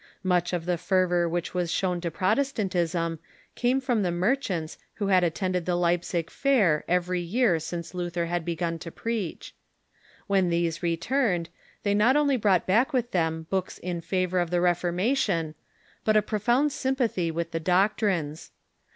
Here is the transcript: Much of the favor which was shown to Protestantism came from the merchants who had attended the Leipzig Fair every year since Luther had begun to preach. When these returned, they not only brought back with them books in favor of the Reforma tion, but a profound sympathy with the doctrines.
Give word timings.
Much 0.23 0.51
of 0.51 0.65
the 0.65 0.79
favor 0.79 1.29
which 1.29 1.53
was 1.53 1.71
shown 1.71 2.01
to 2.01 2.09
Protestantism 2.09 3.19
came 3.53 3.79
from 3.79 4.01
the 4.01 4.09
merchants 4.09 4.79
who 4.95 5.09
had 5.09 5.23
attended 5.23 5.67
the 5.67 5.75
Leipzig 5.75 6.31
Fair 6.31 6.83
every 6.87 7.19
year 7.21 7.59
since 7.59 7.93
Luther 7.93 8.25
had 8.25 8.43
begun 8.43 8.79
to 8.79 8.89
preach. 8.89 9.53
When 10.25 10.49
these 10.49 10.81
returned, 10.81 11.49
they 11.83 11.93
not 11.93 12.17
only 12.17 12.35
brought 12.35 12.65
back 12.65 12.93
with 12.93 13.11
them 13.11 13.45
books 13.51 13.77
in 13.77 14.01
favor 14.01 14.39
of 14.39 14.49
the 14.49 14.57
Reforma 14.59 15.15
tion, 15.15 15.53
but 16.03 16.17
a 16.17 16.23
profound 16.23 16.71
sympathy 16.71 17.29
with 17.29 17.51
the 17.51 17.59
doctrines. 17.59 18.49